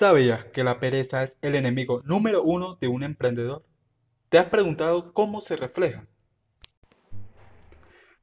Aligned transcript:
¿Sabías 0.00 0.46
que 0.46 0.64
la 0.64 0.80
pereza 0.80 1.22
es 1.22 1.36
el 1.42 1.54
enemigo 1.54 2.00
número 2.06 2.42
uno 2.42 2.76
de 2.76 2.88
un 2.88 3.02
emprendedor? 3.02 3.66
¿Te 4.30 4.38
has 4.38 4.46
preguntado 4.46 5.12
cómo 5.12 5.42
se 5.42 5.56
refleja? 5.56 6.06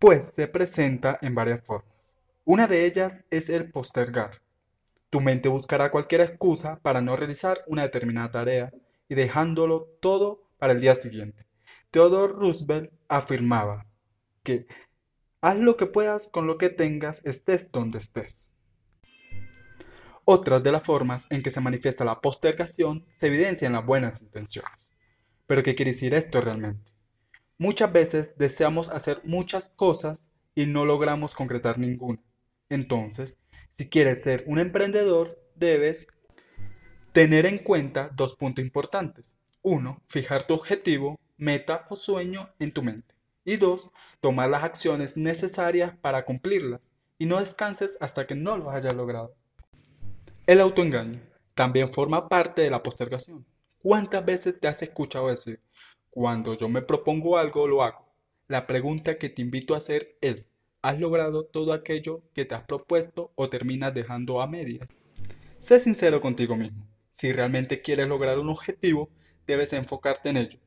Pues 0.00 0.34
se 0.34 0.48
presenta 0.48 1.16
en 1.22 1.36
varias 1.36 1.64
formas. 1.64 2.18
Una 2.44 2.66
de 2.66 2.86
ellas 2.86 3.22
es 3.30 3.48
el 3.48 3.70
postergar. 3.70 4.42
Tu 5.10 5.20
mente 5.20 5.48
buscará 5.48 5.92
cualquier 5.92 6.22
excusa 6.22 6.80
para 6.82 7.02
no 7.02 7.14
realizar 7.14 7.62
una 7.68 7.82
determinada 7.82 8.32
tarea 8.32 8.72
y 9.08 9.14
dejándolo 9.14 9.90
todo 10.00 10.42
para 10.58 10.72
el 10.72 10.80
día 10.80 10.96
siguiente. 10.96 11.46
Theodore 11.92 12.32
Roosevelt 12.32 12.90
afirmaba 13.06 13.86
que 14.42 14.66
haz 15.40 15.56
lo 15.56 15.76
que 15.76 15.86
puedas 15.86 16.26
con 16.26 16.48
lo 16.48 16.58
que 16.58 16.70
tengas, 16.70 17.24
estés 17.24 17.70
donde 17.70 17.98
estés. 17.98 18.49
Otras 20.32 20.62
de 20.62 20.70
las 20.70 20.84
formas 20.84 21.26
en 21.30 21.42
que 21.42 21.50
se 21.50 21.60
manifiesta 21.60 22.04
la 22.04 22.20
postergación 22.20 23.04
se 23.10 23.26
evidencian 23.26 23.72
las 23.72 23.84
buenas 23.84 24.22
intenciones. 24.22 24.94
Pero 25.48 25.64
¿qué 25.64 25.74
quiere 25.74 25.90
decir 25.90 26.14
esto 26.14 26.40
realmente? 26.40 26.92
Muchas 27.58 27.92
veces 27.92 28.32
deseamos 28.36 28.90
hacer 28.90 29.22
muchas 29.24 29.70
cosas 29.70 30.30
y 30.54 30.66
no 30.66 30.84
logramos 30.84 31.34
concretar 31.34 31.80
ninguna. 31.80 32.20
Entonces, 32.68 33.38
si 33.70 33.88
quieres 33.88 34.22
ser 34.22 34.44
un 34.46 34.60
emprendedor, 34.60 35.36
debes 35.56 36.06
tener 37.10 37.44
en 37.44 37.58
cuenta 37.58 38.12
dos 38.14 38.36
puntos 38.36 38.64
importantes. 38.64 39.36
Uno, 39.62 40.00
fijar 40.06 40.44
tu 40.44 40.54
objetivo, 40.54 41.18
meta 41.38 41.88
o 41.90 41.96
sueño 41.96 42.50
en 42.60 42.70
tu 42.70 42.84
mente. 42.84 43.16
Y 43.44 43.56
dos, 43.56 43.90
tomar 44.20 44.48
las 44.48 44.62
acciones 44.62 45.16
necesarias 45.16 45.96
para 46.00 46.24
cumplirlas 46.24 46.92
y 47.18 47.26
no 47.26 47.40
descanses 47.40 47.98
hasta 48.00 48.28
que 48.28 48.36
no 48.36 48.56
lo 48.56 48.70
hayas 48.70 48.94
logrado. 48.94 49.34
El 50.50 50.60
autoengaño 50.60 51.20
también 51.54 51.92
forma 51.92 52.28
parte 52.28 52.62
de 52.62 52.70
la 52.70 52.82
postergación. 52.82 53.46
¿Cuántas 53.78 54.24
veces 54.24 54.58
te 54.58 54.66
has 54.66 54.82
escuchado 54.82 55.28
decir, 55.28 55.60
cuando 56.10 56.54
yo 56.54 56.68
me 56.68 56.82
propongo 56.82 57.38
algo, 57.38 57.68
lo 57.68 57.84
hago? 57.84 58.12
La 58.48 58.66
pregunta 58.66 59.16
que 59.16 59.28
te 59.28 59.42
invito 59.42 59.76
a 59.76 59.78
hacer 59.78 60.16
es, 60.20 60.50
¿has 60.82 60.98
logrado 60.98 61.44
todo 61.44 61.72
aquello 61.72 62.24
que 62.34 62.46
te 62.46 62.56
has 62.56 62.64
propuesto 62.64 63.30
o 63.36 63.48
terminas 63.48 63.94
dejando 63.94 64.42
a 64.42 64.48
medias? 64.48 64.88
Sé 65.60 65.78
sincero 65.78 66.20
contigo 66.20 66.56
mismo. 66.56 66.84
Si 67.12 67.32
realmente 67.32 67.80
quieres 67.80 68.08
lograr 68.08 68.40
un 68.40 68.48
objetivo, 68.48 69.08
debes 69.46 69.72
enfocarte 69.72 70.30
en 70.30 70.36
ello. 70.36 70.58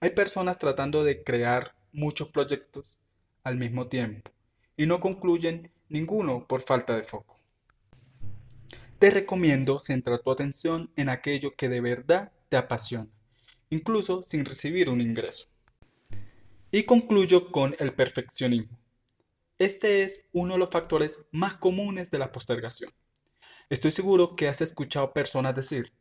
Hay 0.00 0.10
personas 0.10 0.58
tratando 0.58 1.04
de 1.04 1.24
crear 1.24 1.74
muchos 1.90 2.28
proyectos 2.28 2.98
al 3.44 3.56
mismo 3.56 3.88
tiempo 3.88 4.30
y 4.76 4.84
no 4.84 5.00
concluyen 5.00 5.72
ninguno 5.88 6.46
por 6.46 6.60
falta 6.60 6.94
de 6.94 7.04
foco 7.04 7.35
te 8.98 9.10
recomiendo 9.10 9.78
centrar 9.78 10.20
tu 10.20 10.30
atención 10.30 10.90
en 10.96 11.10
aquello 11.10 11.54
que 11.54 11.68
de 11.68 11.80
verdad 11.80 12.32
te 12.48 12.56
apasiona, 12.56 13.10
incluso 13.68 14.22
sin 14.22 14.44
recibir 14.44 14.88
un 14.88 15.00
ingreso. 15.00 15.48
Y 16.70 16.84
concluyo 16.84 17.50
con 17.52 17.76
el 17.78 17.92
perfeccionismo. 17.92 18.78
Este 19.58 20.02
es 20.02 20.22
uno 20.32 20.54
de 20.54 20.58
los 20.58 20.70
factores 20.70 21.24
más 21.30 21.56
comunes 21.56 22.10
de 22.10 22.18
la 22.18 22.32
postergación. 22.32 22.92
Estoy 23.68 23.90
seguro 23.90 24.34
que 24.34 24.48
has 24.48 24.60
escuchado 24.60 25.12
personas 25.12 25.54
decir, 25.54 25.92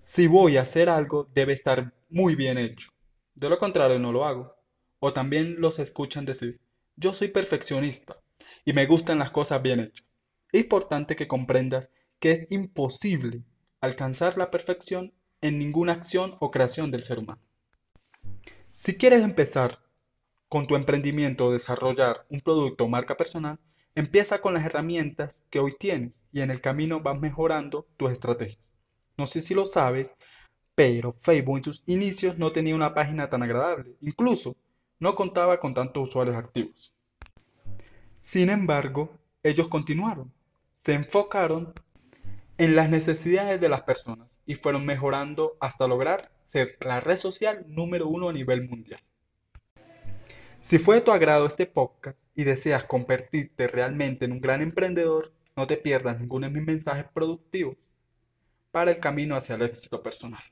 si 0.00 0.26
voy 0.26 0.56
a 0.56 0.62
hacer 0.62 0.88
algo 0.88 1.28
debe 1.34 1.52
estar 1.52 1.92
muy 2.08 2.34
bien 2.34 2.58
hecho, 2.58 2.90
de 3.34 3.48
lo 3.48 3.58
contrario 3.58 3.98
no 3.98 4.12
lo 4.12 4.24
hago. 4.24 4.54
O 5.00 5.12
también 5.12 5.60
los 5.60 5.78
escuchan 5.78 6.24
decir, 6.24 6.60
yo 6.96 7.12
soy 7.12 7.28
perfeccionista 7.28 8.20
y 8.64 8.72
me 8.72 8.86
gustan 8.86 9.20
las 9.20 9.30
cosas 9.30 9.62
bien 9.62 9.80
hechas. 9.80 10.07
Es 10.50 10.62
importante 10.62 11.14
que 11.14 11.28
comprendas 11.28 11.90
que 12.20 12.32
es 12.32 12.46
imposible 12.50 13.42
alcanzar 13.80 14.38
la 14.38 14.50
perfección 14.50 15.12
en 15.40 15.58
ninguna 15.58 15.92
acción 15.92 16.36
o 16.40 16.50
creación 16.50 16.90
del 16.90 17.02
ser 17.02 17.18
humano. 17.18 17.40
Si 18.72 18.96
quieres 18.96 19.22
empezar 19.22 19.80
con 20.48 20.66
tu 20.66 20.74
emprendimiento 20.74 21.46
o 21.46 21.52
desarrollar 21.52 22.24
un 22.30 22.40
producto 22.40 22.84
o 22.84 22.88
marca 22.88 23.16
personal, 23.16 23.58
empieza 23.94 24.40
con 24.40 24.54
las 24.54 24.64
herramientas 24.64 25.44
que 25.50 25.60
hoy 25.60 25.72
tienes 25.78 26.24
y 26.32 26.40
en 26.40 26.50
el 26.50 26.60
camino 26.60 27.00
vas 27.00 27.20
mejorando 27.20 27.86
tus 27.96 28.10
estrategias. 28.10 28.72
No 29.16 29.26
sé 29.26 29.42
si 29.42 29.52
lo 29.52 29.66
sabes, 29.66 30.14
pero 30.74 31.12
Facebook 31.12 31.58
en 31.58 31.64
sus 31.64 31.82
inicios 31.86 32.38
no 32.38 32.52
tenía 32.52 32.74
una 32.74 32.94
página 32.94 33.28
tan 33.28 33.42
agradable, 33.42 33.96
incluso 34.00 34.56
no 34.98 35.14
contaba 35.14 35.60
con 35.60 35.74
tantos 35.74 36.08
usuarios 36.08 36.36
activos. 36.36 36.94
Sin 38.18 38.48
embargo, 38.48 39.10
ellos 39.42 39.68
continuaron 39.68 40.32
se 40.78 40.92
enfocaron 40.92 41.72
en 42.56 42.76
las 42.76 42.88
necesidades 42.88 43.60
de 43.60 43.68
las 43.68 43.82
personas 43.82 44.44
y 44.46 44.54
fueron 44.54 44.86
mejorando 44.86 45.56
hasta 45.58 45.88
lograr 45.88 46.30
ser 46.44 46.78
la 46.80 47.00
red 47.00 47.16
social 47.16 47.64
número 47.66 48.06
uno 48.06 48.28
a 48.28 48.32
nivel 48.32 48.68
mundial. 48.68 49.00
Si 50.60 50.78
fue 50.78 50.94
de 50.94 51.00
tu 51.00 51.10
agrado 51.10 51.48
este 51.48 51.66
podcast 51.66 52.28
y 52.36 52.44
deseas 52.44 52.84
convertirte 52.84 53.66
realmente 53.66 54.24
en 54.24 54.30
un 54.30 54.40
gran 54.40 54.62
emprendedor, 54.62 55.32
no 55.56 55.66
te 55.66 55.78
pierdas 55.78 56.20
ninguno 56.20 56.46
de 56.46 56.52
mis 56.52 56.64
mensajes 56.64 57.06
productivos 57.12 57.76
para 58.70 58.92
el 58.92 59.00
camino 59.00 59.34
hacia 59.34 59.56
el 59.56 59.62
éxito 59.62 60.00
personal. 60.00 60.44